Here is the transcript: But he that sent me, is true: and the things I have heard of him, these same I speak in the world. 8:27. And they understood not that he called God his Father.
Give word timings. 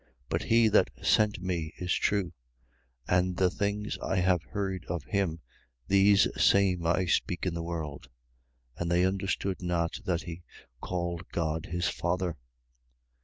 But 0.29 0.41
he 0.45 0.67
that 0.67 0.89
sent 1.03 1.43
me, 1.43 1.75
is 1.77 1.93
true: 1.93 2.33
and 3.07 3.37
the 3.37 3.51
things 3.51 3.99
I 4.01 4.15
have 4.15 4.41
heard 4.41 4.83
of 4.85 5.03
him, 5.03 5.41
these 5.89 6.27
same 6.41 6.87
I 6.87 7.05
speak 7.05 7.45
in 7.45 7.53
the 7.53 7.61
world. 7.61 8.07
8:27. 8.77 8.81
And 8.81 8.91
they 8.91 9.05
understood 9.05 9.61
not 9.61 9.99
that 10.05 10.23
he 10.23 10.41
called 10.79 11.29
God 11.31 11.67
his 11.67 11.87
Father. 11.87 12.35